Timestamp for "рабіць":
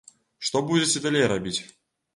1.37-1.59